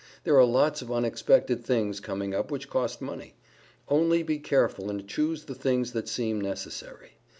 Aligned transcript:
There 0.23 0.35
are 0.35 0.43
lots 0.45 0.81
of 0.81 0.91
unexpected 0.91 1.63
things 1.63 1.99
coming 1.99 2.33
up 2.33 2.49
which 2.49 2.71
cost 2.71 3.03
money. 3.03 3.35
Only 3.87 4.23
be 4.23 4.39
careful 4.39 4.89
and 4.89 5.07
choose 5.07 5.43
the 5.43 5.53
things 5.53 5.91
that 5.91 6.07
seem 6.09 6.41
necessary. 6.41 7.19